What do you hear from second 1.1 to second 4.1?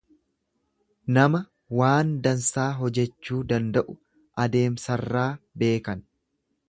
Nama waan dansaa hojechuu danda'u